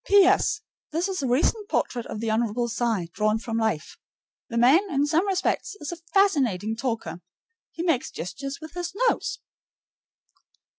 [0.07, 0.61] P.S.
[0.91, 2.67] This is a recent portrait of the Hon.
[2.67, 3.99] Cy drawn from life.
[4.49, 7.21] The man, in some respects, is a fascinating talker;
[7.69, 9.37] he makes gestures with his nose.